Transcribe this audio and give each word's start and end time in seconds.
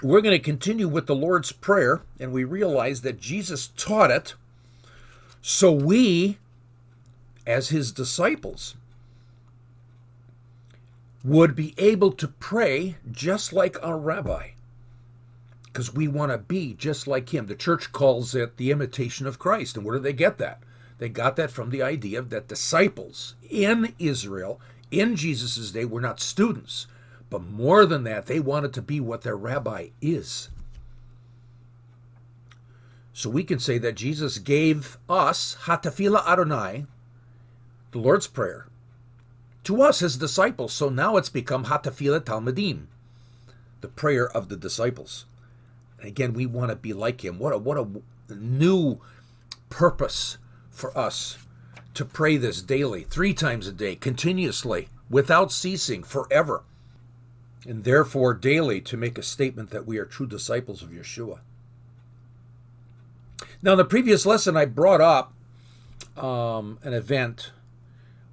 we're 0.03 0.21
going 0.21 0.37
to 0.37 0.39
continue 0.39 0.87
with 0.87 1.07
the 1.07 1.15
Lord's 1.15 1.51
Prayer, 1.51 2.01
and 2.19 2.31
we 2.31 2.43
realize 2.43 3.01
that 3.01 3.19
Jesus 3.19 3.67
taught 3.77 4.11
it. 4.11 4.35
So 5.41 5.71
we, 5.71 6.37
as 7.47 7.69
his 7.69 7.91
disciples, 7.91 8.75
would 11.23 11.55
be 11.55 11.73
able 11.77 12.11
to 12.11 12.27
pray 12.27 12.97
just 13.11 13.53
like 13.53 13.81
our 13.83 13.97
rabbi 13.97 14.49
because 15.71 15.93
we 15.93 16.07
want 16.07 16.31
to 16.31 16.37
be 16.37 16.73
just 16.73 17.07
like 17.07 17.33
him. 17.33 17.47
The 17.47 17.55
church 17.55 17.91
calls 17.91 18.35
it 18.35 18.57
the 18.57 18.71
imitation 18.71 19.25
of 19.25 19.39
Christ. 19.39 19.77
And 19.77 19.85
where 19.85 19.95
did 19.95 20.03
they 20.03 20.13
get 20.13 20.37
that? 20.37 20.61
They 20.97 21.09
got 21.09 21.35
that 21.37 21.51
from 21.51 21.69
the 21.69 21.81
idea 21.81 22.21
that 22.21 22.47
disciples 22.47 23.35
in 23.49 23.95
Israel 23.97 24.59
in 24.91 25.15
Jesus' 25.15 25.71
day 25.71 25.85
were 25.85 26.01
not 26.01 26.19
students, 26.19 26.87
but 27.29 27.43
more 27.43 27.85
than 27.85 28.03
that, 28.03 28.25
they 28.25 28.39
wanted 28.39 28.73
to 28.73 28.81
be 28.81 28.99
what 28.99 29.21
their 29.21 29.37
rabbi 29.37 29.89
is. 30.01 30.49
So 33.13 33.29
we 33.29 33.43
can 33.43 33.59
say 33.59 33.77
that 33.77 33.95
Jesus 33.95 34.37
gave 34.37 34.97
us 35.09 35.57
Hatafila 35.63 36.27
Adonai, 36.27 36.85
the 37.91 37.99
Lord's 37.99 38.27
Prayer, 38.27 38.67
to 39.63 39.81
us 39.81 40.01
as 40.01 40.17
disciples. 40.17 40.73
So 40.73 40.89
now 40.89 41.17
it's 41.17 41.29
become 41.29 41.65
Hatafila 41.65 42.21
Talmudim, 42.21 42.85
the 43.81 43.87
prayer 43.87 44.29
of 44.29 44.49
the 44.49 44.57
disciples. 44.57 45.25
And 45.99 46.07
again, 46.07 46.33
we 46.33 46.45
want 46.45 46.69
to 46.69 46.75
be 46.75 46.93
like 46.93 47.23
him. 47.23 47.39
What 47.39 47.53
a 47.53 47.57
what 47.57 47.77
a 47.77 48.35
new 48.35 48.99
purpose 49.69 50.37
for 50.69 50.97
us 50.97 51.37
to 51.93 52.05
pray 52.05 52.37
this 52.37 52.61
daily, 52.61 53.03
three 53.03 53.33
times 53.33 53.67
a 53.67 53.71
day, 53.71 53.95
continuously, 53.95 54.87
without 55.09 55.51
ceasing, 55.51 56.03
forever. 56.03 56.63
And 57.67 57.83
therefore, 57.83 58.33
daily 58.33 58.81
to 58.81 58.97
make 58.97 59.17
a 59.17 59.23
statement 59.23 59.69
that 59.69 59.85
we 59.85 59.97
are 59.97 60.05
true 60.05 60.25
disciples 60.25 60.81
of 60.81 60.89
Yeshua. 60.89 61.39
Now, 63.61 63.73
in 63.73 63.77
the 63.77 63.85
previous 63.85 64.25
lesson, 64.25 64.57
I 64.57 64.65
brought 64.65 65.01
up 65.01 65.33
um, 66.17 66.79
an 66.81 66.93
event 66.93 67.51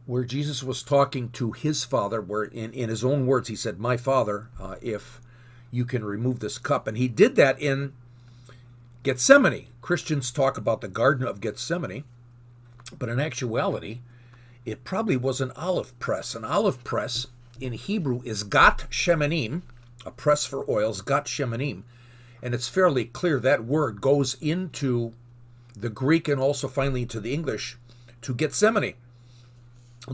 where 0.08 0.24
Jesus 0.24 0.62
was 0.62 0.82
talking 0.82 1.28
to 1.32 1.52
his 1.52 1.84
father, 1.84 2.22
where 2.22 2.44
in, 2.44 2.72
in 2.72 2.88
his 2.88 3.04
own 3.04 3.26
words 3.26 3.48
he 3.48 3.54
said, 3.54 3.78
My 3.78 3.98
father, 3.98 4.48
uh, 4.58 4.76
if 4.80 5.20
you 5.70 5.84
can 5.84 6.02
remove 6.02 6.40
this 6.40 6.56
cup. 6.56 6.86
And 6.86 6.96
he 6.96 7.08
did 7.08 7.36
that 7.36 7.60
in 7.60 7.92
Gethsemane. 9.02 9.66
Christians 9.82 10.30
talk 10.30 10.56
about 10.56 10.80
the 10.80 10.88
Garden 10.88 11.26
of 11.26 11.42
Gethsemane, 11.42 12.04
but 12.98 13.10
in 13.10 13.20
actuality, 13.20 14.00
it 14.64 14.82
probably 14.82 15.18
was 15.18 15.42
an 15.42 15.52
olive 15.54 15.96
press. 15.98 16.34
An 16.34 16.42
olive 16.42 16.82
press 16.84 17.26
in 17.60 17.74
Hebrew 17.74 18.22
is 18.24 18.44
gat 18.44 18.86
shemanim, 18.90 19.60
a 20.06 20.10
press 20.10 20.46
for 20.46 20.64
oils, 20.70 21.02
gat 21.02 21.26
shemanim. 21.26 21.82
And 22.42 22.54
it's 22.54 22.66
fairly 22.66 23.04
clear 23.04 23.38
that 23.40 23.66
word 23.66 24.00
goes 24.00 24.38
into 24.40 25.12
the 25.76 25.90
Greek 25.90 26.28
and 26.28 26.40
also 26.40 26.66
finally 26.66 27.02
into 27.02 27.20
the 27.20 27.34
English 27.34 27.76
to 28.22 28.34
Gethsemane 28.34 28.94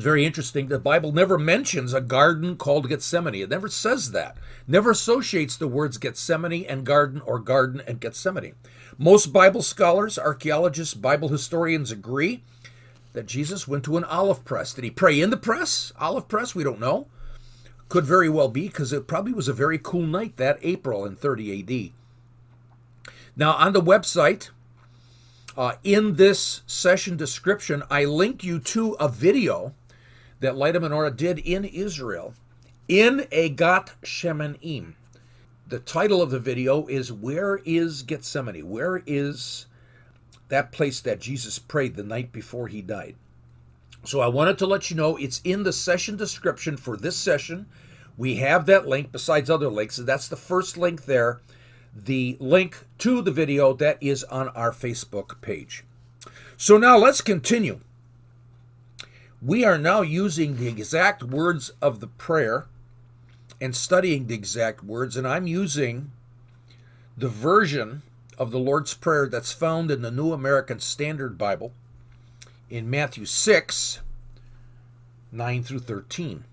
very 0.03 0.25
interesting. 0.25 0.69
The 0.69 0.79
Bible 0.79 1.13
never 1.13 1.39
mentions 1.39 1.93
a 1.93 2.01
garden 2.01 2.57
called 2.57 2.89
Gethsemane. 2.89 3.35
It 3.35 3.51
never 3.51 3.69
says 3.69 4.11
that. 4.13 4.37
Never 4.67 4.91
associates 4.91 5.57
the 5.57 5.69
words 5.69 5.99
Gethsemane 5.99 6.65
and 6.65 6.85
garden 6.85 7.21
or 7.21 7.39
garden 7.39 7.83
and 7.87 8.01
Gethsemane. 8.01 8.55
Most 8.99 9.33
Bible 9.33 9.63
scholars, 9.63 10.19
archaeologists, 10.19 10.95
Bible 10.95 11.29
historians 11.29 11.93
agree 11.93 12.43
that 13.13 13.27
Jesus 13.27 13.69
went 13.69 13.85
to 13.85 13.97
an 13.97 14.05
olive 14.05 14.45
press. 14.45 14.75
Did 14.75 14.85
he 14.85 14.91
pray 14.91 15.21
in 15.21 15.31
the 15.31 15.37
press? 15.37 15.93
Olive 15.99 16.29
press? 16.29 16.55
We 16.55 16.65
don't 16.65 16.81
know. 16.81 17.07
Could 17.89 18.05
very 18.05 18.29
well 18.29 18.49
be 18.49 18.67
because 18.69 18.93
it 18.93 19.07
probably 19.07 19.33
was 19.33 19.49
a 19.49 19.53
very 19.53 19.79
cool 19.79 20.07
night 20.07 20.37
that 20.37 20.59
April 20.63 21.05
in 21.05 21.15
30 21.15 21.93
AD. 21.93 23.13
Now, 23.37 23.53
on 23.53 23.73
the 23.73 23.83
website, 23.83 24.51
uh, 25.57 25.75
in 25.85 26.17
this 26.17 26.63
session 26.67 27.17
description, 27.17 27.83
I 27.91 28.05
linked 28.05 28.43
you 28.43 28.59
to 28.61 28.93
a 28.95 29.09
video 29.09 29.75
that 30.41 30.57
Light 30.57 30.75
Menorah 30.75 31.17
did 31.17 31.39
in 31.39 31.65
Israel 31.65 32.35
in 32.89 33.21
Egat 33.33 33.91
Shemanim. 34.03 34.95
The 35.67 35.79
title 35.79 36.21
of 36.21 36.31
the 36.31 36.39
video 36.39 36.87
is 36.87 37.11
Where 37.11 37.61
is 37.65 38.03
Gethsemane? 38.03 38.69
Where 38.69 39.03
is 39.07 39.67
that 40.49 40.73
place 40.73 41.01
that 41.01 41.21
Jesus 41.21 41.59
prayed 41.59 41.97
the 41.97 42.03
night 42.03 42.33
before 42.33 42.69
he 42.69 42.83
died? 42.83 43.17
So 44.05 44.21
I 44.21 44.29
wanted 44.29 44.59
to 44.59 44.67
let 44.67 44.91
you 44.91 44.97
know 44.97 45.17
it's 45.17 45.41
in 45.45 45.63
the 45.63 45.73
session 45.73 46.17
description 46.17 46.77
for 46.77 46.97
this 46.97 47.17
session. 47.17 47.67
We 48.19 48.37
have 48.37 48.67
that 48.67 48.87
link 48.87 49.11
besides 49.11 49.49
other 49.49 49.69
links. 49.69 49.97
That's 49.97 50.29
the 50.29 50.37
first 50.37 50.77
link 50.77 51.07
there, 51.07 51.41
the 51.95 52.37
link 52.39 52.77
to 52.99 53.23
the 53.23 53.31
video 53.31 53.73
that 53.73 53.97
is 54.03 54.23
on 54.25 54.49
our 54.51 54.73
Facebook 54.73 55.41
page. 55.41 55.85
So 56.59 56.77
now 56.77 56.99
let's 56.99 57.23
continue 57.23 57.81
we 59.45 59.63
are 59.63 59.77
now 59.77 60.01
using 60.01 60.57
the 60.57 60.69
exact 60.69 61.23
words 61.23 61.71
of 61.83 62.01
the 62.01 62.07
prayer 62.07 62.67
and 63.61 63.77
studying 63.77 64.27
the 64.27 64.35
exact 64.35 64.83
words, 64.83 65.17
and 65.17 65.29
I'm 65.29 65.47
using 65.47 66.11
the 67.17 67.29
version 67.29 68.03
of 68.39 68.51
the 68.51 68.59
Lord's 68.59 68.95
Prayer 68.95 69.29
that's 69.29 69.53
found 69.53 69.91
in 69.91 70.03
the 70.03 70.11
New 70.11 70.33
American 70.33 70.81
Standard 70.81 71.37
Bible 71.37 71.73
in 72.71 72.89
Matthew 72.89 73.27
6 73.27 74.01
9 75.31 75.63
through 75.65 75.81
13. 75.81 76.45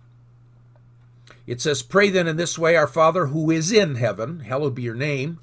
It 1.47 1.61
says, 1.61 1.83
Pray 1.83 2.09
then 2.09 2.27
in 2.27 2.35
this 2.35 2.57
way, 2.57 2.75
Our 2.75 2.87
Father 2.87 3.27
who 3.27 3.51
is 3.51 3.71
in 3.71 3.95
heaven, 3.95 4.41
hallowed 4.41 4.75
be 4.75 4.81
your 4.81 4.95
name. 4.95 5.39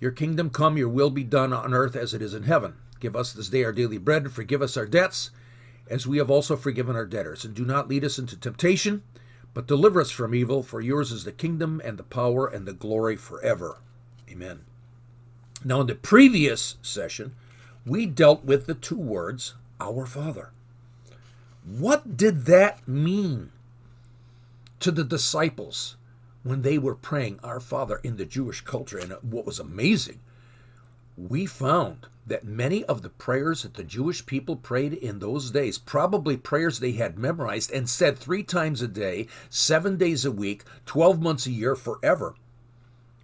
Your 0.00 0.10
kingdom 0.10 0.50
come, 0.50 0.76
your 0.76 0.88
will 0.88 1.10
be 1.10 1.24
done 1.24 1.52
on 1.52 1.72
earth 1.72 1.96
as 1.96 2.12
it 2.12 2.20
is 2.20 2.34
in 2.34 2.42
heaven. 2.42 2.74
Give 3.00 3.16
us 3.16 3.32
this 3.32 3.48
day 3.48 3.64
our 3.64 3.72
daily 3.72 3.98
bread, 3.98 4.24
and 4.24 4.32
forgive 4.32 4.62
us 4.62 4.76
our 4.76 4.86
debts 4.86 5.30
as 5.88 6.06
we 6.06 6.18
have 6.18 6.30
also 6.30 6.56
forgiven 6.56 6.96
our 6.96 7.06
debtors. 7.06 7.44
And 7.44 7.54
do 7.54 7.64
not 7.64 7.88
lead 7.88 8.04
us 8.04 8.18
into 8.18 8.36
temptation, 8.36 9.02
but 9.54 9.66
deliver 9.66 10.00
us 10.00 10.10
from 10.10 10.34
evil, 10.34 10.62
for 10.62 10.80
yours 10.80 11.12
is 11.12 11.24
the 11.24 11.32
kingdom 11.32 11.80
and 11.84 11.98
the 11.98 12.02
power 12.02 12.46
and 12.46 12.66
the 12.66 12.72
glory 12.72 13.16
forever. 13.16 13.78
Amen. 14.30 14.60
Now, 15.64 15.80
in 15.80 15.86
the 15.86 15.94
previous 15.94 16.76
session, 16.82 17.34
we 17.86 18.06
dealt 18.06 18.44
with 18.44 18.66
the 18.66 18.74
two 18.74 18.98
words, 18.98 19.54
Our 19.80 20.06
Father. 20.06 20.50
What 21.64 22.16
did 22.16 22.44
that 22.46 22.86
mean 22.86 23.50
to 24.80 24.90
the 24.90 25.04
disciples 25.04 25.96
when 26.42 26.62
they 26.62 26.78
were 26.78 26.94
praying 26.94 27.40
Our 27.42 27.60
Father 27.60 28.00
in 28.04 28.16
the 28.16 28.26
Jewish 28.26 28.60
culture? 28.60 28.98
And 28.98 29.12
what 29.22 29.46
was 29.46 29.58
amazing, 29.58 30.20
we 31.16 31.46
found 31.46 32.06
that 32.26 32.44
many 32.44 32.84
of 32.84 33.02
the 33.02 33.08
prayers 33.08 33.62
that 33.62 33.74
the 33.74 33.84
Jewish 33.84 34.26
people 34.26 34.56
prayed 34.56 34.92
in 34.92 35.20
those 35.20 35.50
days, 35.50 35.78
probably 35.78 36.36
prayers 36.36 36.80
they 36.80 36.92
had 36.92 37.18
memorized 37.18 37.70
and 37.70 37.88
said 37.88 38.18
three 38.18 38.42
times 38.42 38.82
a 38.82 38.88
day, 38.88 39.28
seven 39.48 39.96
days 39.96 40.24
a 40.24 40.32
week, 40.32 40.64
12 40.86 41.22
months 41.22 41.46
a 41.46 41.52
year, 41.52 41.76
forever, 41.76 42.34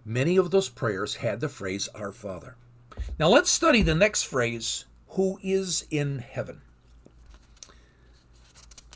many 0.05 0.37
of 0.37 0.51
those 0.51 0.69
prayers 0.69 1.17
had 1.17 1.41
the 1.41 1.49
phrase 1.49 1.89
Our 1.95 2.13
Father. 2.13 2.57
Now 3.19 3.29
let's 3.29 3.51
study 3.51 3.83
the 3.83 3.95
next 3.95 4.23
phrase, 4.23 4.85
Who 5.11 5.41
is 5.43 5.87
in 5.91 6.21
heaven. 6.21 6.61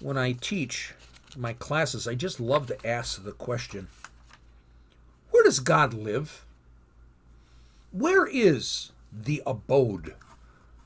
When 0.00 0.16
I 0.16 0.32
teach 0.32 0.94
my 1.36 1.52
classes, 1.52 2.06
I 2.06 2.14
just 2.14 2.38
love 2.38 2.66
to 2.68 2.86
ask 2.86 3.24
the 3.24 3.32
question 3.32 3.88
Where 5.30 5.42
does 5.42 5.58
God 5.58 5.94
live? 5.94 6.44
Where 7.90 8.26
is 8.26 8.92
the 9.24 9.42
abode 9.46 10.14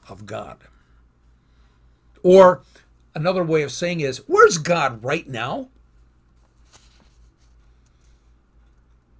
of 0.09 0.27
God? 0.27 0.59
Or 2.23 2.63
another 3.15 3.45
way 3.45 3.63
of 3.63 3.73
saying 3.73 4.01
is, 4.01 4.19
where's 4.27 4.59
God 4.59 5.03
right 5.05 5.29
now? 5.29 5.69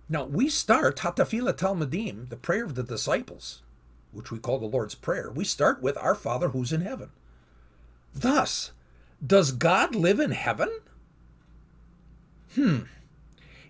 Now, 0.09 0.25
we 0.25 0.49
start 0.49 0.97
Hatafila 0.97 1.53
Talmudim, 1.53 2.31
the 2.31 2.37
prayer 2.37 2.65
of 2.65 2.75
the 2.75 2.83
disciples, 2.83 3.63
which 4.11 4.33
we 4.33 4.41
call 4.41 4.59
the 4.59 4.67
Lord's 4.67 4.97
Prayer. 4.97 5.31
We 5.31 5.45
start 5.45 5.81
with 5.81 5.97
Our 5.99 6.17
Father 6.17 6.49
who's 6.49 6.73
in 6.73 6.81
heaven. 6.81 7.11
Thus, 8.13 8.73
does 9.25 9.53
God 9.53 9.95
live 9.95 10.19
in 10.19 10.33
heaven? 10.33 10.81
Hmm. 12.57 12.81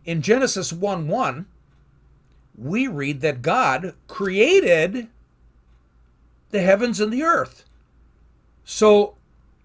In 0.07 0.23
Genesis 0.23 0.73
1 0.73 1.09
1, 1.09 1.47
we 2.57 2.89
read 2.89 3.21
that 3.21 3.43
God 3.43 3.95
created 4.09 5.09
the 6.51 6.63
heavens 6.63 7.01
and 7.01 7.13
the 7.13 7.23
earth. 7.23 7.65
So 8.65 9.17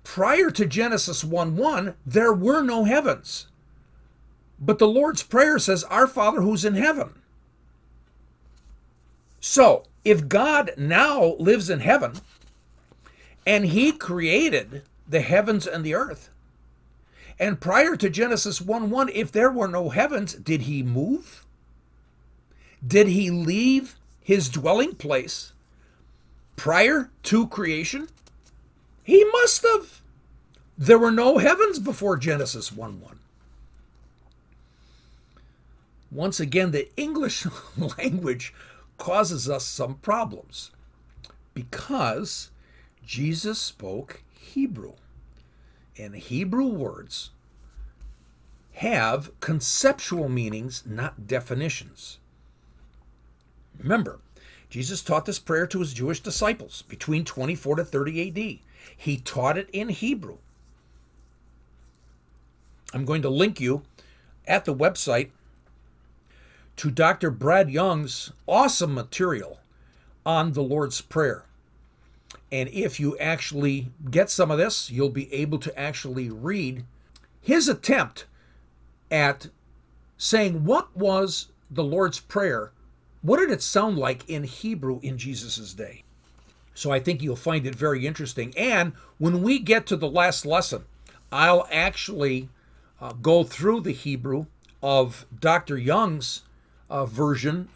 prior 0.04 0.50
to 0.52 0.66
Genesis 0.66 1.24
1 1.24 1.58
1, 1.58 1.96
there 2.06 2.34
were 2.34 2.62
no 2.62 2.86
heavens. 2.86 3.48
But 4.60 4.80
the 4.80 4.88
Lord's 4.88 5.24
Prayer 5.24 5.60
says, 5.60 5.84
Our 5.86 6.08
Father 6.08 6.42
who's 6.42 6.64
in 6.64 6.76
heaven. 6.76 7.22
So, 9.42 9.84
if 10.06 10.28
God 10.28 10.72
now 10.78 11.36
lives 11.40 11.70
in 11.70 11.82
heaven 11.82 12.14
and 13.46 13.66
he 13.66 13.92
created 13.92 14.84
the 15.08 15.22
heavens 15.22 15.68
and 15.68 15.84
the 15.84 15.94
earth, 15.94 16.30
and 17.38 17.60
prior 17.60 17.96
to 17.98 18.10
Genesis 18.10 18.62
1 18.62 18.90
1, 18.90 19.10
if 19.10 19.32
there 19.32 19.52
were 19.52 19.68
no 19.68 19.90
heavens, 19.90 20.34
did 20.36 20.62
he 20.62 20.82
move? 20.84 21.46
Did 22.86 23.08
he 23.08 23.30
leave 23.30 23.96
his 24.22 24.50
dwelling 24.50 24.96
place 24.96 25.54
prior 26.56 27.12
to 27.24 27.48
creation? 27.48 28.08
He 29.04 29.24
must 29.26 29.64
have. 29.64 30.02
There 30.78 31.00
were 31.00 31.12
no 31.12 31.38
heavens 31.38 31.80
before 31.80 32.18
Genesis 32.18 32.72
1 32.72 33.02
1 33.02 33.20
once 36.16 36.40
again, 36.40 36.72
the 36.72 36.88
English 36.96 37.46
language 37.98 38.54
causes 38.98 39.50
us 39.50 39.66
some 39.66 39.96
problems 39.96 40.72
because 41.54 42.52
Jesus 43.06 43.60
spoke 43.60 44.24
Hebrew. 44.34 44.94
And 45.98 46.16
Hebrew 46.16 46.68
words 46.68 47.32
have 48.74 49.38
conceptual 49.40 50.28
meanings, 50.28 50.84
not 50.86 51.28
definitions. 51.28 52.20
Remember, 53.78 54.20
Jesus 54.70 55.02
taught 55.02 55.26
this 55.26 55.40
prayer 55.40 55.68
to 55.68 55.80
his 55.80 55.94
Jewish 55.94 56.20
disciples 56.20 56.84
between 56.84 57.24
24 57.24 57.78
to 57.78 57.86
30 57.86 58.28
AD. 58.28 58.60
He 58.98 59.18
taught 59.18 59.58
it 59.58 59.70
in 59.72 59.90
Hebrew. 59.90 60.38
I'm 62.94 63.06
going 63.06 63.22
to 63.22 63.30
link 63.30 63.60
you 63.60 63.84
at 64.48 64.66
the 64.66 64.76
website 64.76 65.30
to 66.78 66.92
Dr. 66.92 67.32
Brad 67.32 67.70
Young's 67.70 68.32
awesome 68.48 68.94
material 68.94 69.60
on 70.26 70.54
the 70.54 70.64
Lord's 70.64 71.02
Prayer. 71.02 71.46
And 72.52 72.70
if 72.70 73.00
you 73.00 73.18
actually 73.18 73.90
get 74.10 74.30
some 74.30 74.52
of 74.52 74.58
this, 74.58 74.90
you'll 74.90 75.10
be 75.10 75.34
able 75.34 75.58
to 75.60 75.78
actually 75.80 76.30
read 76.30 76.86
his 77.42 77.68
attempt 77.68 78.26
at 79.12 79.48
saying 80.18 80.64
what 80.64 80.96
was 80.96 81.48
the 81.70 81.84
Lord's 81.84 82.20
Prayer? 82.20 82.72
What 83.26 83.40
did 83.40 83.50
it 83.50 83.64
sound 83.64 83.98
like 83.98 84.30
in 84.30 84.44
Hebrew 84.44 85.00
in 85.02 85.18
Jesus' 85.18 85.74
day? 85.74 86.04
So 86.76 86.92
I 86.92 87.00
think 87.00 87.24
you'll 87.24 87.36
find 87.36 87.66
it 87.66 87.74
very 87.74 88.06
interesting. 88.06 88.54
And 88.56 88.94
when 89.18 89.42
we 89.42 89.58
get 89.58 89.88
to 89.88 89.96
the 89.96 90.08
last 90.08 90.46
lesson, 90.46 90.84
I'll 91.32 91.68
actually 91.72 92.50
uh, 93.02 93.14
go 93.14 93.44
through 93.44 93.82
the 93.82 93.94
Hebrew 93.94 94.46
of 94.84 95.26
Dr. 95.40 95.76
Young's 95.76 96.44
uh, 96.88 97.08
version. 97.08 97.70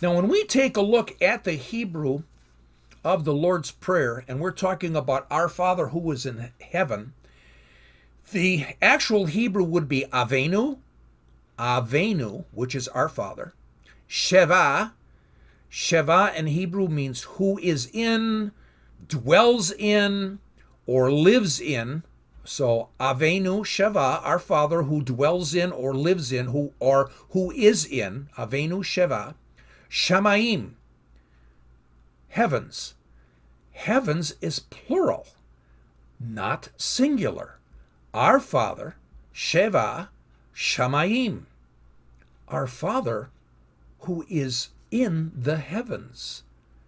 Now, 0.00 0.16
when 0.16 0.26
we 0.26 0.44
take 0.44 0.78
a 0.78 0.80
look 0.80 1.20
at 1.20 1.44
the 1.44 1.52
Hebrew 1.52 2.22
of 3.04 3.24
the 3.24 3.34
Lord's 3.34 3.72
Prayer, 3.72 4.24
and 4.26 4.40
we're 4.40 4.52
talking 4.52 4.96
about 4.96 5.26
our 5.30 5.50
Father 5.50 5.88
who 5.88 6.10
is 6.12 6.24
in 6.24 6.50
heaven, 6.62 7.12
the 8.32 8.64
actual 8.80 9.26
Hebrew 9.26 9.64
would 9.64 9.86
be 9.86 10.06
Avenu, 10.14 10.78
Avenu, 11.58 12.46
which 12.52 12.74
is 12.74 12.88
our 12.88 13.10
Father, 13.10 13.52
Sheva. 14.08 14.92
Sheva 15.70 16.34
in 16.34 16.46
Hebrew 16.46 16.88
means 16.88 17.22
who 17.22 17.58
is 17.58 17.90
in, 17.92 18.52
dwells 19.08 19.72
in, 19.72 20.38
or 20.86 21.12
lives 21.12 21.60
in. 21.60 22.02
So 22.44 22.88
Avenu 23.00 23.64
Sheva, 23.64 24.24
our 24.24 24.38
Father 24.38 24.84
who 24.84 25.02
dwells 25.02 25.54
in 25.54 25.72
or 25.72 25.94
lives 25.94 26.32
in, 26.32 26.46
who 26.46 26.72
or 26.78 27.10
who 27.30 27.50
is 27.50 27.84
in, 27.84 28.28
Avenu 28.38 28.78
Sheva, 28.84 29.34
Shamaim, 29.90 30.72
heavens. 32.28 32.94
Heavens 33.72 34.34
is 34.40 34.60
plural, 34.60 35.26
not 36.18 36.70
singular. 36.76 37.58
Our 38.14 38.40
Father, 38.40 38.96
Sheva, 39.34 40.08
Shamaim, 40.54 41.42
our 42.48 42.66
Father 42.66 43.28
who 44.00 44.24
is 44.28 44.70
in 44.90 45.32
the 45.34 45.56
heavens. 45.56 46.42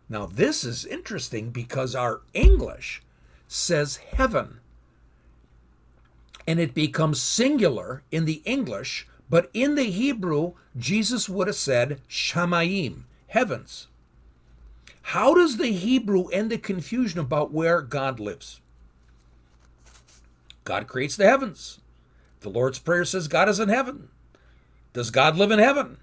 Now, 0.08 0.26
this 0.26 0.64
is 0.64 0.86
interesting 0.86 1.50
because 1.50 1.94
our 1.94 2.22
English 2.32 3.02
says 3.46 3.96
heaven 3.96 4.60
and 6.46 6.58
it 6.58 6.72
becomes 6.72 7.20
singular 7.20 8.02
in 8.10 8.24
the 8.24 8.40
English, 8.46 9.06
but 9.28 9.50
in 9.52 9.74
the 9.74 9.84
Hebrew, 9.84 10.54
Jesus 10.78 11.28
would 11.28 11.46
have 11.46 11.56
said 11.56 12.00
Shamayim, 12.08 13.02
heavens. 13.26 13.88
How 15.02 15.34
does 15.34 15.58
the 15.58 15.72
Hebrew 15.72 16.28
end 16.28 16.50
the 16.50 16.56
confusion 16.56 17.20
about 17.20 17.52
where 17.52 17.82
God 17.82 18.18
lives? 18.18 18.60
God 20.64 20.86
creates 20.86 21.16
the 21.16 21.26
heavens. 21.26 21.80
The 22.40 22.50
Lord's 22.50 22.78
Prayer 22.78 23.04
says 23.04 23.28
God 23.28 23.48
is 23.48 23.60
in 23.60 23.68
heaven. 23.68 24.08
Does 24.92 25.10
God 25.10 25.36
live 25.36 25.50
in 25.50 25.58
heaven? 25.58 25.98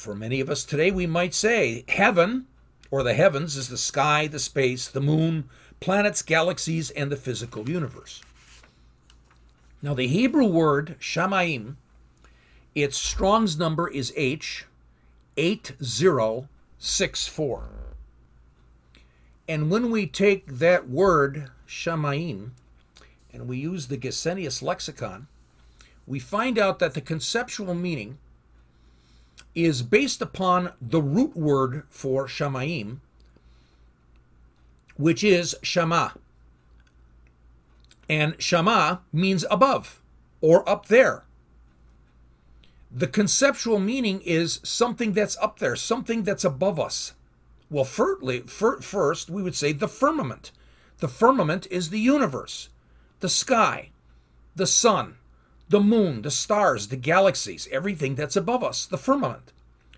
For 0.00 0.14
many 0.14 0.40
of 0.40 0.48
us 0.48 0.64
today, 0.64 0.90
we 0.90 1.06
might 1.06 1.34
say 1.34 1.84
heaven 1.86 2.46
or 2.90 3.02
the 3.02 3.12
heavens 3.12 3.54
is 3.54 3.68
the 3.68 3.76
sky, 3.76 4.26
the 4.26 4.38
space, 4.38 4.88
the 4.88 5.02
moon, 5.02 5.50
planets, 5.78 6.22
galaxies, 6.22 6.88
and 6.92 7.12
the 7.12 7.16
physical 7.16 7.68
universe. 7.68 8.22
Now, 9.82 9.92
the 9.92 10.06
Hebrew 10.06 10.46
word 10.46 10.96
shamaim, 11.00 11.74
its 12.74 12.96
Strong's 12.96 13.58
number 13.58 13.90
is 13.90 14.14
H, 14.16 14.64
8064. 15.36 17.68
And 19.46 19.70
when 19.70 19.90
we 19.90 20.06
take 20.06 20.46
that 20.46 20.88
word 20.88 21.50
shamaim 21.68 22.52
and 23.34 23.46
we 23.46 23.58
use 23.58 23.88
the 23.88 23.98
Gesenius 23.98 24.62
lexicon, 24.62 25.26
we 26.06 26.18
find 26.18 26.58
out 26.58 26.78
that 26.78 26.94
the 26.94 27.02
conceptual 27.02 27.74
meaning 27.74 28.16
is 29.54 29.82
based 29.82 30.22
upon 30.22 30.72
the 30.80 31.02
root 31.02 31.36
word 31.36 31.84
for 31.88 32.26
shamaim, 32.26 32.98
which 34.96 35.24
is 35.24 35.56
shama. 35.62 36.14
And 38.08 38.34
Shama 38.42 39.02
means 39.12 39.44
above 39.50 40.02
or 40.40 40.68
up 40.68 40.86
there. 40.86 41.22
The 42.90 43.06
conceptual 43.06 43.78
meaning 43.78 44.20
is 44.22 44.58
something 44.64 45.12
that's 45.12 45.36
up 45.36 45.60
there, 45.60 45.76
something 45.76 46.24
that's 46.24 46.44
above 46.44 46.80
us. 46.80 47.12
Well, 47.70 47.84
first, 47.84 49.30
we 49.30 49.42
would 49.44 49.54
say 49.54 49.72
the 49.72 49.86
firmament. 49.86 50.50
The 50.98 51.06
firmament 51.06 51.68
is 51.70 51.90
the 51.90 52.00
universe, 52.00 52.68
the 53.20 53.28
sky, 53.28 53.90
the 54.56 54.66
sun, 54.66 55.14
the 55.70 55.80
moon, 55.80 56.22
the 56.22 56.30
stars, 56.30 56.88
the 56.88 56.96
galaxies, 56.96 57.68
everything 57.70 58.16
that's 58.16 58.36
above 58.36 58.62
us, 58.62 58.86
the 58.86 58.98
firmament. 58.98 59.52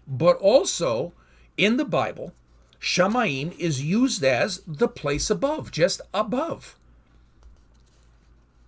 But 0.07 0.37
also 0.37 1.13
in 1.57 1.79
the 1.79 1.85
Bible, 1.85 2.35
Shamaim 2.79 3.59
is 3.59 3.83
used 3.83 4.23
as 4.23 4.63
the 4.67 4.89
place 4.89 5.31
above, 5.31 5.71
just 5.71 6.03
above. 6.13 6.77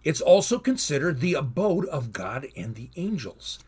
It's 0.03 0.21
also 0.21 0.59
considered 0.59 1.21
the 1.21 1.35
abode 1.35 1.87
of 1.87 2.13
God 2.13 2.47
and 2.57 2.75
the 2.75 2.89
angels. 2.97 3.59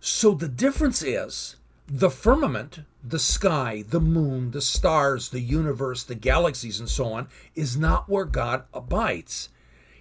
So 0.00 0.32
the 0.32 0.48
difference 0.48 1.02
is 1.02 1.56
the 1.86 2.10
firmament, 2.10 2.80
the 3.02 3.18
sky, 3.20 3.84
the 3.88 4.00
moon, 4.00 4.50
the 4.50 4.60
stars, 4.60 5.28
the 5.28 5.40
universe, 5.40 6.02
the 6.02 6.14
galaxies, 6.16 6.80
and 6.80 6.88
so 6.88 7.12
on, 7.12 7.28
is 7.54 7.76
not 7.76 8.08
where 8.08 8.24
God 8.24 8.64
abides. 8.74 9.50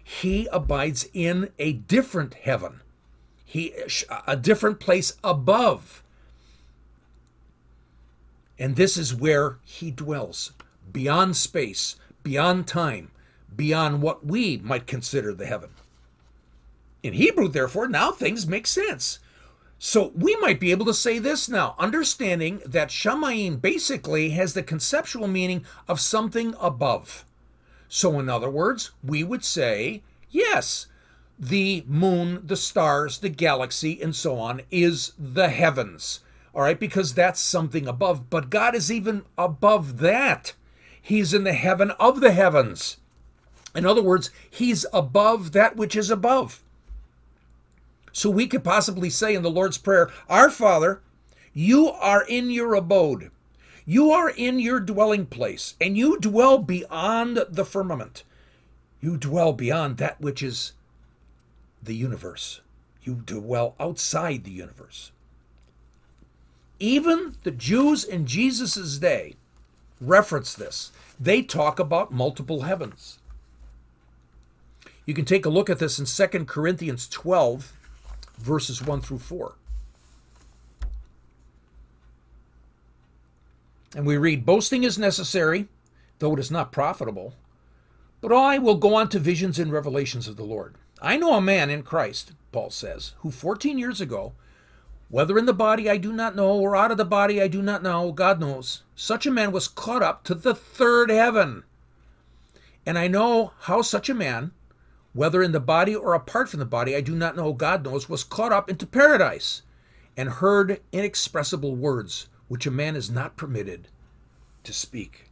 He 0.07 0.47
abides 0.51 1.09
in 1.15 1.49
a 1.57 1.73
different 1.73 2.35
heaven, 2.35 2.81
he 3.43 3.73
a 4.27 4.37
different 4.37 4.79
place 4.79 5.13
above. 5.23 6.03
And 8.59 8.75
this 8.75 8.97
is 8.97 9.15
where 9.15 9.57
he 9.63 9.89
dwells, 9.89 10.53
beyond 10.93 11.35
space, 11.35 11.95
beyond 12.21 12.67
time, 12.67 13.09
beyond 13.53 14.03
what 14.03 14.23
we 14.23 14.57
might 14.57 14.85
consider 14.85 15.33
the 15.33 15.47
heaven. 15.47 15.71
In 17.01 17.13
Hebrew, 17.13 17.47
therefore, 17.47 17.87
now 17.87 18.11
things 18.11 18.45
make 18.45 18.67
sense. 18.67 19.17
So 19.79 20.11
we 20.15 20.35
might 20.35 20.59
be 20.59 20.69
able 20.69 20.85
to 20.85 20.93
say 20.93 21.17
this 21.17 21.49
now, 21.49 21.75
understanding 21.79 22.61
that 22.63 22.89
Shamayim 22.89 23.59
basically 23.59 24.29
has 24.29 24.53
the 24.53 24.61
conceptual 24.61 25.27
meaning 25.27 25.65
of 25.87 25.99
something 25.99 26.53
above. 26.59 27.25
So, 27.87 28.19
in 28.19 28.29
other 28.29 28.49
words, 28.49 28.91
we 29.03 29.23
would 29.23 29.43
say, 29.43 30.01
yes, 30.29 30.87
the 31.37 31.83
moon, 31.87 32.41
the 32.45 32.57
stars, 32.57 33.19
the 33.19 33.29
galaxy, 33.29 34.01
and 34.01 34.15
so 34.15 34.37
on 34.37 34.61
is 34.71 35.13
the 35.19 35.49
heavens. 35.49 36.21
All 36.53 36.61
right, 36.61 36.79
because 36.79 37.13
that's 37.13 37.41
something 37.41 37.87
above. 37.87 38.29
But 38.29 38.49
God 38.49 38.75
is 38.75 38.91
even 38.91 39.23
above 39.37 39.97
that. 39.99 40.53
He's 41.01 41.33
in 41.33 41.43
the 41.43 41.53
heaven 41.53 41.91
of 41.99 42.21
the 42.21 42.31
heavens. 42.31 42.97
In 43.75 43.85
other 43.85 44.01
words, 44.01 44.31
He's 44.49 44.85
above 44.93 45.51
that 45.51 45.75
which 45.75 45.95
is 45.95 46.09
above. 46.09 46.63
So 48.13 48.29
we 48.29 48.47
could 48.47 48.63
possibly 48.63 49.09
say 49.09 49.35
in 49.35 49.43
the 49.43 49.51
Lord's 49.51 49.77
Prayer, 49.77 50.09
Our 50.29 50.49
Father, 50.49 51.01
you 51.53 51.89
are 51.89 52.23
in 52.23 52.49
your 52.49 52.73
abode. 52.73 53.29
You 53.85 54.11
are 54.11 54.29
in 54.29 54.59
your 54.59 54.79
dwelling 54.79 55.27
place, 55.27 55.75
and 55.79 55.95
you 55.95 56.17
dwell 56.19 56.57
beyond 56.57 57.37
the 57.49 57.65
firmament. 57.65 58.23
You 58.99 59.17
dwell 59.17 59.53
beyond 59.53 59.97
that 59.97 60.19
which 60.19 60.41
is 60.41 60.73
the 61.83 61.95
universe. 61.95 62.61
You 63.03 63.13
dwell 63.13 63.75
outside 63.79 64.43
the 64.43 64.51
universe. 64.51 65.11
Even 66.79 67.35
the 67.43 67.51
Jews 67.51 68.03
in 68.03 68.25
Jesus' 68.25 68.97
day 68.97 69.35
reference 70.01 70.53
this. 70.53 70.91
They 71.19 71.43
talk 71.43 71.79
about 71.79 72.11
multiple 72.11 72.63
heavens. 72.63 73.19
You 75.05 75.13
can 75.13 75.25
take 75.25 75.45
a 75.45 75.49
look 75.49 75.69
at 75.69 75.77
this 75.77 75.99
in 75.99 76.05
2 76.05 76.45
Corinthians 76.45 77.07
12, 77.07 77.71
verses 78.39 78.81
1 78.81 79.01
through 79.01 79.19
4. 79.19 79.53
And 83.95 84.05
we 84.05 84.17
read, 84.17 84.45
Boasting 84.45 84.83
is 84.83 84.99
necessary, 84.99 85.69
though 86.19 86.33
it 86.33 86.39
is 86.39 86.51
not 86.51 86.73
profitable. 86.73 87.33
But 88.19 88.33
I 88.33 88.57
will 88.57 88.75
go 88.75 88.93
on 88.93 89.07
to 89.09 89.19
visions 89.19 89.57
and 89.57 89.71
revelations 89.71 90.27
of 90.27 90.35
the 90.35 90.43
Lord. 90.43 90.75
I 91.01 91.15
know 91.15 91.35
a 91.35 91.41
man 91.41 91.69
in 91.69 91.81
Christ, 91.81 92.33
Paul 92.51 92.71
says, 92.71 93.13
who 93.19 93.31
14 93.31 93.77
years 93.77 94.01
ago, 94.01 94.33
whether 95.07 95.37
in 95.37 95.45
the 95.45 95.53
body 95.53 95.89
I 95.89 95.95
do 95.95 96.11
not 96.11 96.35
know, 96.35 96.59
or 96.59 96.75
out 96.75 96.91
of 96.91 96.97
the 96.97 97.05
body 97.05 97.41
I 97.41 97.47
do 97.47 97.61
not 97.61 97.83
know, 97.83 98.11
God 98.11 98.39
knows, 98.39 98.83
such 98.95 99.25
a 99.25 99.31
man 99.31 99.53
was 99.53 99.67
caught 99.69 100.03
up 100.03 100.25
to 100.25 100.35
the 100.35 100.55
third 100.55 101.09
heaven. 101.09 101.63
And 102.85 102.97
I 102.97 103.07
know 103.07 103.53
how 103.61 103.81
such 103.81 104.09
a 104.09 104.13
man, 104.13 104.51
whether 105.13 105.41
in 105.41 105.53
the 105.53 105.59
body 105.61 105.95
or 105.95 106.13
apart 106.13 106.49
from 106.49 106.59
the 106.59 106.65
body, 106.65 106.95
I 106.95 107.01
do 107.01 107.15
not 107.15 107.37
know, 107.37 107.53
God 107.53 107.85
knows, 107.85 108.09
was 108.09 108.25
caught 108.25 108.51
up 108.51 108.69
into 108.69 108.85
paradise 108.85 109.61
and 110.17 110.29
heard 110.29 110.81
inexpressible 110.91 111.75
words 111.75 112.27
which 112.47 112.65
a 112.65 112.71
man 112.71 112.95
is 112.95 113.09
not 113.09 113.37
permitted 113.37 113.87
to 114.63 114.73
speak. 114.73 115.29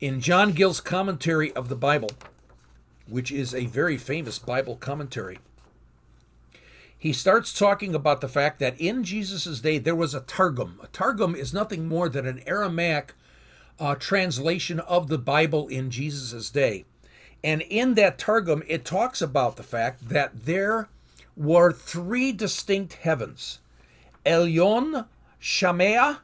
In 0.00 0.20
John 0.20 0.52
Gill's 0.52 0.80
commentary 0.80 1.52
of 1.52 1.68
the 1.68 1.76
Bible, 1.76 2.10
which 3.08 3.32
is 3.32 3.54
a 3.54 3.66
very 3.66 3.96
famous 3.96 4.38
Bible 4.38 4.76
commentary, 4.76 5.38
he 6.98 7.12
starts 7.12 7.52
talking 7.52 7.94
about 7.94 8.20
the 8.20 8.28
fact 8.28 8.58
that 8.60 8.80
in 8.80 9.04
Jesus' 9.04 9.60
day 9.60 9.78
there 9.78 9.94
was 9.94 10.14
a 10.14 10.20
Targum. 10.20 10.80
A 10.82 10.86
Targum 10.86 11.34
is 11.34 11.52
nothing 11.52 11.86
more 11.86 12.08
than 12.08 12.26
an 12.26 12.42
Aramaic 12.46 13.14
uh, 13.78 13.94
translation 13.94 14.80
of 14.80 15.08
the 15.08 15.18
Bible 15.18 15.68
in 15.68 15.90
Jesus' 15.90 16.50
day. 16.50 16.84
And 17.42 17.60
in 17.62 17.92
that 17.94 18.18
Targum, 18.18 18.62
it 18.66 18.86
talks 18.86 19.20
about 19.20 19.56
the 19.56 19.62
fact 19.62 20.08
that 20.08 20.46
there 20.46 20.88
were 21.36 21.72
three 21.72 22.32
distinct 22.32 22.94
heavens 22.94 23.58
Elyon 24.24 25.06
Shamea, 25.40 26.18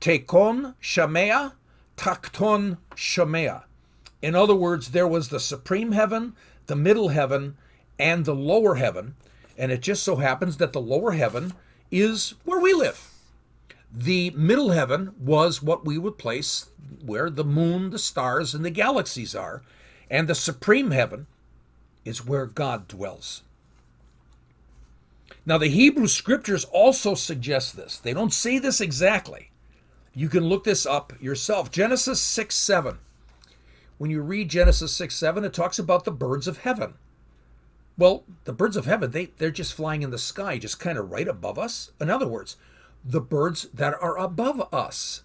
Tekon 0.00 0.74
Shamea, 0.80 1.52
Takton 1.96 2.78
Shamea. 2.94 3.64
In 4.22 4.34
other 4.34 4.54
words, 4.54 4.90
there 4.90 5.06
was 5.06 5.28
the 5.28 5.40
supreme 5.40 5.92
heaven, 5.92 6.34
the 6.66 6.76
middle 6.76 7.08
heaven, 7.08 7.56
and 7.98 8.24
the 8.24 8.34
lower 8.34 8.76
heaven. 8.76 9.14
And 9.58 9.70
it 9.70 9.82
just 9.82 10.02
so 10.02 10.16
happens 10.16 10.56
that 10.56 10.72
the 10.72 10.80
lower 10.80 11.12
heaven 11.12 11.52
is 11.90 12.34
where 12.44 12.60
we 12.60 12.72
live. 12.72 13.10
The 13.92 14.30
middle 14.30 14.70
heaven 14.70 15.14
was 15.18 15.62
what 15.62 15.84
we 15.84 15.98
would 15.98 16.18
place 16.18 16.70
where 17.04 17.30
the 17.30 17.44
moon, 17.44 17.90
the 17.90 17.98
stars, 17.98 18.54
and 18.54 18.64
the 18.64 18.70
galaxies 18.70 19.34
are. 19.34 19.62
And 20.10 20.26
the 20.26 20.34
supreme 20.34 20.90
heaven 20.90 21.26
is 22.04 22.26
where 22.26 22.46
God 22.46 22.88
dwells. 22.88 23.42
Now, 25.46 25.58
the 25.58 25.68
Hebrew 25.68 26.06
scriptures 26.06 26.64
also 26.64 27.14
suggest 27.14 27.76
this. 27.76 27.98
They 27.98 28.14
don't 28.14 28.32
say 28.32 28.58
this 28.58 28.80
exactly. 28.80 29.50
You 30.14 30.28
can 30.28 30.44
look 30.44 30.64
this 30.64 30.86
up 30.86 31.12
yourself. 31.20 31.70
Genesis 31.70 32.20
6 32.20 32.54
7. 32.54 32.98
When 33.98 34.10
you 34.10 34.22
read 34.22 34.48
Genesis 34.48 34.92
6 34.92 35.14
7, 35.14 35.44
it 35.44 35.52
talks 35.52 35.78
about 35.78 36.04
the 36.04 36.12
birds 36.12 36.48
of 36.48 36.58
heaven. 36.58 36.94
Well, 37.96 38.24
the 38.44 38.52
birds 38.52 38.76
of 38.76 38.86
heaven, 38.86 39.10
they, 39.10 39.26
they're 39.38 39.50
just 39.50 39.74
flying 39.74 40.02
in 40.02 40.10
the 40.10 40.18
sky, 40.18 40.58
just 40.58 40.80
kind 40.80 40.98
of 40.98 41.10
right 41.10 41.28
above 41.28 41.58
us. 41.58 41.92
In 42.00 42.10
other 42.10 42.26
words, 42.26 42.56
the 43.04 43.20
birds 43.20 43.68
that 43.74 43.94
are 44.00 44.18
above 44.18 44.66
us, 44.72 45.22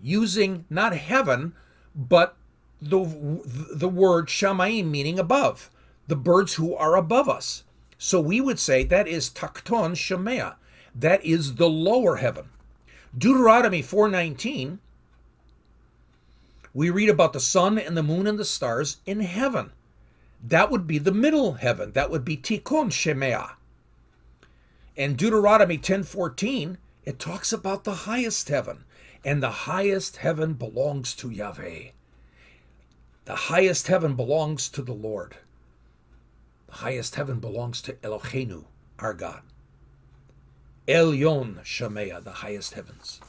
using 0.00 0.64
not 0.70 0.94
heaven, 0.94 1.54
but 1.94 2.36
the, 2.80 3.42
the 3.74 3.88
word 3.88 4.28
shamaim, 4.28 4.86
meaning 4.86 5.18
above, 5.18 5.70
the 6.06 6.16
birds 6.16 6.54
who 6.54 6.74
are 6.74 6.96
above 6.96 7.28
us. 7.28 7.64
So 7.98 8.20
we 8.20 8.40
would 8.40 8.58
say 8.58 8.84
that 8.84 9.08
is 9.08 9.30
takton 9.30 9.92
shemea, 9.92 10.56
that 10.94 11.24
is 11.24 11.54
the 11.54 11.68
lower 11.68 12.16
heaven. 12.16 12.50
Deuteronomy 13.16 13.82
4:19 13.82 14.78
we 16.76 16.90
read 16.90 17.08
about 17.08 17.32
the 17.32 17.40
sun 17.40 17.78
and 17.78 17.96
the 17.96 18.02
moon 18.02 18.26
and 18.26 18.38
the 18.38 18.44
stars 18.44 18.98
in 19.06 19.20
heaven. 19.20 19.72
That 20.44 20.70
would 20.70 20.86
be 20.86 20.98
the 20.98 21.10
middle 21.10 21.54
heaven. 21.54 21.92
That 21.92 22.10
would 22.10 22.22
be 22.22 22.36
Tikkun 22.36 22.90
Shemea. 22.90 23.52
In 24.94 25.16
Deuteronomy 25.16 25.78
10:14, 25.78 26.76
it 27.02 27.18
talks 27.18 27.50
about 27.50 27.84
the 27.84 28.04
highest 28.04 28.50
heaven, 28.50 28.84
and 29.24 29.42
the 29.42 29.64
highest 29.64 30.18
heaven 30.18 30.52
belongs 30.52 31.14
to 31.14 31.30
Yahweh. 31.30 31.92
The 33.24 33.36
highest 33.36 33.86
heaven 33.86 34.14
belongs 34.14 34.68
to 34.68 34.82
the 34.82 34.92
Lord. 34.92 35.38
The 36.66 36.74
highest 36.74 37.14
heaven 37.14 37.40
belongs 37.40 37.80
to 37.82 37.94
Eloheinu, 37.94 38.64
our 38.98 39.14
God. 39.14 39.42
Elyon 40.86 41.62
Shemea, 41.62 42.22
the 42.22 42.32
highest 42.32 42.74
heavens. 42.74 43.20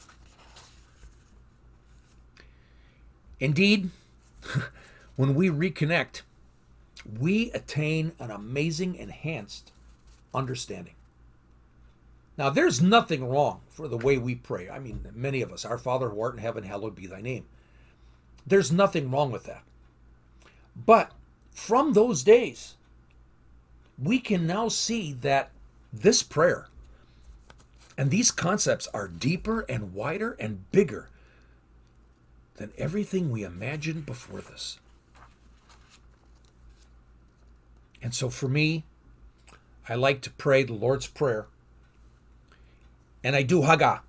Indeed, 3.40 3.90
when 5.16 5.34
we 5.34 5.48
reconnect, 5.48 6.22
we 7.18 7.50
attain 7.52 8.12
an 8.18 8.30
amazing 8.30 8.96
enhanced 8.96 9.72
understanding. 10.34 10.94
Now, 12.36 12.50
there's 12.50 12.80
nothing 12.80 13.28
wrong 13.28 13.62
for 13.68 13.88
the 13.88 13.96
way 13.96 14.16
we 14.16 14.36
pray. 14.36 14.70
I 14.70 14.78
mean, 14.78 15.04
many 15.12 15.42
of 15.42 15.52
us, 15.52 15.64
Our 15.64 15.78
Father 15.78 16.10
who 16.10 16.20
art 16.20 16.34
in 16.34 16.40
heaven, 16.40 16.62
hallowed 16.64 16.94
be 16.94 17.06
thy 17.06 17.20
name. 17.20 17.46
There's 18.46 18.70
nothing 18.70 19.10
wrong 19.10 19.32
with 19.32 19.44
that. 19.44 19.64
But 20.76 21.12
from 21.50 21.92
those 21.92 22.22
days, 22.22 22.76
we 24.02 24.18
can 24.18 24.46
now 24.46 24.68
see 24.68 25.12
that 25.12 25.50
this 25.92 26.22
prayer 26.22 26.68
and 27.96 28.10
these 28.10 28.30
concepts 28.30 28.86
are 28.94 29.08
deeper 29.08 29.66
and 29.68 29.92
wider 29.92 30.36
and 30.38 30.70
bigger 30.70 31.08
than 32.56 32.72
everything 32.78 33.30
we 33.30 33.42
imagined 33.42 34.06
before 34.06 34.40
this. 34.40 34.78
And 38.00 38.14
so 38.14 38.30
for 38.30 38.48
me, 38.48 38.84
I 39.88 39.96
like 39.96 40.20
to 40.22 40.30
pray 40.30 40.62
the 40.62 40.74
Lord's 40.74 41.08
Prayer, 41.08 41.46
and 43.24 43.34
I 43.34 43.42
do 43.42 43.62
Haggah. 43.62 44.00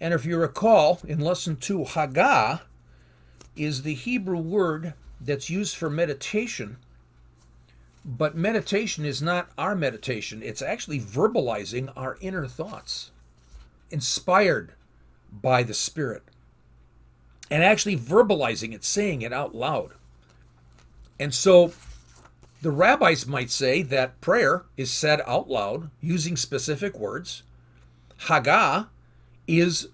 And 0.00 0.14
if 0.14 0.24
you 0.24 0.38
recall, 0.38 1.00
in 1.06 1.18
lesson 1.18 1.56
two, 1.56 1.80
Haggah 1.80 2.60
is 3.56 3.82
the 3.82 3.94
Hebrew 3.94 4.38
word 4.38 4.94
that's 5.20 5.50
used 5.50 5.74
for 5.76 5.90
meditation 5.90 6.76
But 8.04 8.36
meditation 8.36 9.04
is 9.04 9.20
not 9.20 9.50
our 9.58 9.74
meditation, 9.74 10.42
it's 10.42 10.62
actually 10.62 11.00
verbalizing 11.00 11.92
our 11.96 12.16
inner 12.20 12.46
thoughts, 12.46 13.10
inspired 13.90 14.72
by 15.30 15.62
the 15.62 15.74
Spirit, 15.74 16.22
and 17.50 17.62
actually 17.62 17.96
verbalizing 17.96 18.72
it, 18.72 18.84
saying 18.84 19.22
it 19.22 19.32
out 19.32 19.54
loud. 19.54 19.92
And 21.18 21.34
so 21.34 21.72
the 22.62 22.70
rabbis 22.70 23.26
might 23.26 23.50
say 23.50 23.82
that 23.82 24.20
prayer 24.20 24.64
is 24.76 24.90
said 24.90 25.20
out 25.26 25.48
loud 25.48 25.90
using 26.00 26.36
specific 26.36 26.98
words. 26.98 27.42
Haggah 28.22 28.88
is 29.46 29.88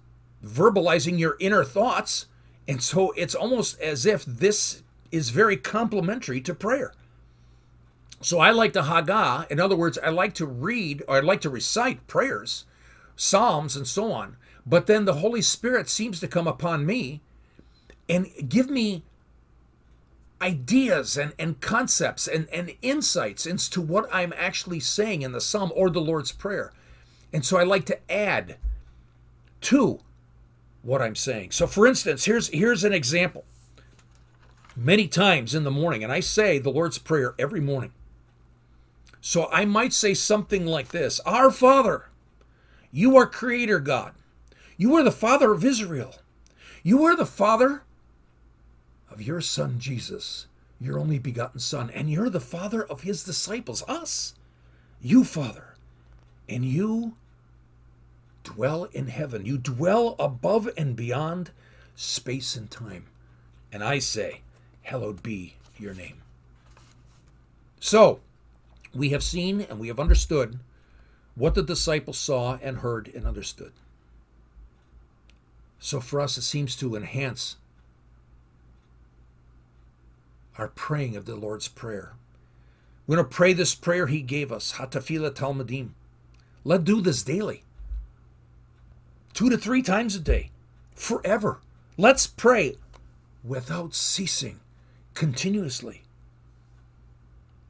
verbalizing 0.45 1.19
your 1.19 1.37
inner 1.39 1.65
thoughts. 1.65 2.27
And 2.69 2.83
so 2.83 3.13
it's 3.13 3.35
almost 3.35 3.81
as 3.81 4.05
if 4.05 4.25
this 4.25 4.83
is 5.13 5.31
very 5.31 5.57
complementary 5.57 6.41
to 6.41 6.55
prayer. 6.55 6.93
So 8.21 8.39
I 8.39 8.51
like 8.51 8.73
to 8.75 8.83
Haggah. 8.83 9.51
In 9.51 9.61
other 9.61 9.77
words, 9.77 9.99
I 10.03 10.09
like 10.09 10.35
to 10.35 10.47
read 10.47 11.03
or 11.07 11.17
I 11.17 11.21
like 11.21 11.41
to 11.43 11.51
recite 11.51 12.07
prayers, 12.07 12.65
psalms, 13.15 13.77
and 13.77 13.87
so 13.87 14.13
on. 14.13 14.37
But 14.65 14.87
then 14.87 15.05
the 15.05 15.15
Holy 15.15 15.43
Spirit 15.43 15.89
seems 15.89 16.19
to 16.21 16.29
come 16.29 16.47
upon 16.47 16.87
me 16.87 17.21
and 18.09 18.27
give 18.49 18.69
me 18.69 19.05
ideas 20.41 21.17
and, 21.17 21.33
and 21.39 21.61
concepts 21.61 22.27
and, 22.27 22.49
and 22.51 22.75
insights 22.83 23.47
into 23.47 23.81
what 23.81 24.09
I'm 24.13 24.35
actually 24.37 24.81
saying 24.81 25.23
in 25.23 25.33
the 25.33 25.41
psalm 25.41 25.73
or 25.75 25.91
the 25.91 26.01
Lord's 26.01 26.33
Prayer. 26.33 26.73
And 27.33 27.45
so 27.45 27.59
I 27.59 27.65
like 27.65 27.85
to 27.87 28.13
add 28.13 28.57
to 29.63 30.01
what 30.83 31.03
I'm 31.03 31.17
saying. 31.17 31.51
So 31.51 31.67
for 31.67 31.87
instance, 31.87 32.25
here's 32.25 32.49
here's 32.49 32.85
an 32.85 32.93
example. 32.93 33.45
Many 34.77 35.09
times 35.09 35.55
in 35.55 35.65
the 35.65 35.71
morning, 35.71 36.05
and 36.05 36.13
I 36.13 36.21
say 36.21 36.59
the 36.59 36.71
Lord's 36.71 36.99
Prayer 36.99 37.35
every 37.39 37.61
morning. 37.61 37.93
So 39.27 39.49
I 39.51 39.65
might 39.65 39.93
say 39.93 40.15
something 40.15 40.67
like 40.67 40.91
this 40.91 41.19
Our 41.27 41.51
Father, 41.51 42.05
you 42.93 43.17
are 43.17 43.27
Creator 43.27 43.81
God. 43.81 44.13
You 44.77 44.95
are 44.95 45.03
the 45.03 45.11
Father 45.11 45.51
of 45.51 45.65
Israel. 45.65 46.15
You 46.85 47.03
are 47.03 47.17
the 47.17 47.27
Father 47.27 47.83
of 49.11 49.21
your 49.21 49.41
Son 49.41 49.81
Jesus, 49.81 50.47
your 50.81 50.97
only 50.97 51.19
begotten 51.19 51.59
Son, 51.59 51.91
and 51.91 52.09
you're 52.09 52.31
the 52.31 52.39
Father 52.39 52.85
of 52.85 53.01
His 53.01 53.25
disciples, 53.25 53.83
us. 53.89 54.37
You, 55.03 55.25
Father, 55.25 55.75
and 56.49 56.65
you 56.65 57.17
dwell 58.45 58.85
in 58.85 59.09
heaven. 59.09 59.45
You 59.45 59.59
dwell 59.59 60.15
above 60.21 60.69
and 60.79 60.95
beyond 60.95 61.51
space 61.97 62.55
and 62.55 62.71
time. 62.71 63.07
And 63.73 63.83
I 63.83 63.99
say, 63.99 64.43
Hallowed 64.83 65.21
be 65.21 65.57
your 65.77 65.95
name. 65.95 66.23
So, 67.81 68.21
we 68.97 69.11
have 69.11 69.23
seen 69.23 69.61
and 69.61 69.79
we 69.79 69.89
have 69.89 70.01
understood 70.01 70.59
what 71.35 71.55
the 71.55 71.63
disciples 71.63 72.19
saw 72.19 72.59
and 72.63 72.79
heard 72.79 73.11
and 73.15 73.27
understood. 73.27 73.73
So 75.79 76.01
for 76.01 76.21
us, 76.21 76.39
it 76.39 76.43
seems 76.43 76.75
to 76.77 76.97
enhance 76.97 77.57
our 80.59 80.69
praying 80.69 81.17
of 81.17 81.27
the 81.27 81.37
Lord's 81.37 81.69
Prayer. 81.69 82.15
We're 83.07 83.17
going 83.17 83.29
to 83.29 83.35
pray 83.35 83.53
this 83.53 83.75
prayer 83.75 84.07
He 84.07 84.23
gave 84.23 84.51
us, 84.51 84.75
Hatafila 84.75 85.31
Talmudim. 85.31 85.91
Let's 86.65 86.85
do 86.85 87.01
this 87.01 87.23
daily, 87.23 87.63
two 89.33 89.49
to 89.51 89.59
three 89.59 89.83
times 89.83 90.17
a 90.17 90.21
day, 90.21 90.51
forever. 90.95 91.61
Let's 91.97 92.27
pray 92.27 92.77
without 93.45 93.95
ceasing, 93.95 94.59
continuously. 95.15 96.03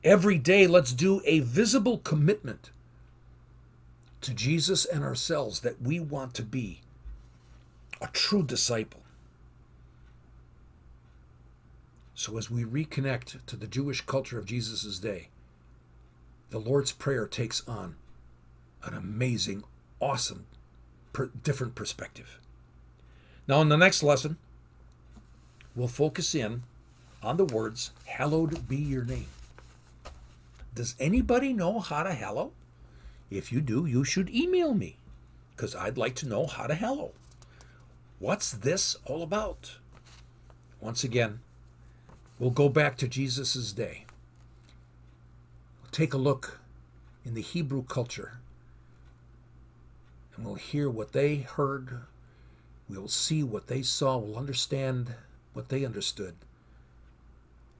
Every 0.07 0.39
day, 0.39 0.69
let's 0.69 0.93
do 0.93 1.21
a 1.25 1.41
visible 1.41 1.99
commitment 1.99 2.71
to 4.21 4.33
Jesus 4.33 4.85
and 4.85 5.03
ourselves 5.03 5.63
that 5.63 5.83
we 5.83 5.99
want 5.99 6.33
to 6.35 6.45
be 6.45 6.83
a 8.01 8.07
true 8.13 8.45
disciple. 8.45 9.01
So, 12.15 12.39
as 12.39 12.49
we 12.49 12.63
reconnect 12.63 13.45
to 13.47 13.57
the 13.57 13.67
Jewish 13.67 14.01
culture 14.03 14.39
of 14.39 14.47
Jesus' 14.47 15.01
day, 15.01 15.31
the 16.51 16.61
Lord's 16.61 16.93
Prayer 16.93 17.27
takes 17.27 17.67
on 17.67 17.97
an 18.85 18.95
amazing, 18.95 19.65
awesome, 19.99 20.47
per- 21.13 21.33
different 21.43 21.75
perspective. 21.75 22.39
Now, 23.49 23.61
in 23.61 23.71
the 23.71 23.77
next 23.77 24.05
lesson, 24.05 24.37
we'll 25.75 25.89
focus 25.89 26.33
in 26.33 26.63
on 27.25 27.39
the 27.39 27.45
words, 27.45 27.91
Hallowed 28.05 28.69
be 28.69 28.77
your 28.77 29.05
name. 29.05 29.27
Does 30.77 30.95
anybody 31.01 31.55
know 31.55 31.81
how 31.81 32.03
to 32.03 32.13
hallow? 32.13 32.53
If 33.31 33.51
you 33.51 33.63
do, 33.63 33.87
you 33.87 34.05
should 34.05 34.29
email 34.29 34.75
me 34.75 34.99
because 35.51 35.75
I'd 35.75 35.97
like 35.97 36.15
to 36.17 36.29
know 36.29 36.47
how 36.47 36.67
to 36.67 36.75
hallow. 36.75 37.13
What's 38.19 38.53
this 38.53 38.95
all 39.07 39.23
about? 39.23 39.79
Once 40.79 41.03
again, 41.03 41.41
we'll 42.39 42.51
go 42.51 42.69
back 42.69 42.99
to 42.99 43.09
Jesus' 43.09 43.73
day. 43.73 44.05
We'll 45.83 45.93
take 45.93 46.13
a 46.13 46.19
look 46.19 46.61
in 47.25 47.33
the 47.33 47.41
Hebrew 47.41 47.83
culture 47.83 48.35
and 50.37 50.45
we'll 50.45 50.57
hear 50.57 50.91
what 50.91 51.13
they 51.13 51.37
heard. 51.37 52.03
We'll 52.87 53.09
see 53.09 53.43
what 53.43 53.69
they 53.69 53.81
saw. 53.81 54.19
We'll 54.19 54.37
understand 54.37 55.15
what 55.55 55.71
they 55.71 55.87
understood. 55.87 56.35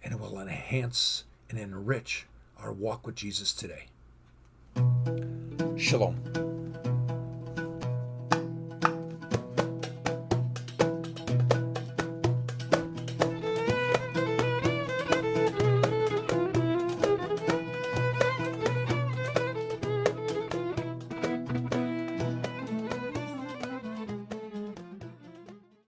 And 0.03 0.15
it 0.15 0.19
will 0.19 0.41
enhance 0.41 1.25
and 1.51 1.59
enrich 1.59 2.25
our 2.59 2.73
walk 2.73 3.07
with 3.07 3.15
Jesus 3.17 3.53
today. 3.53 3.87
Shalom. 5.77 6.46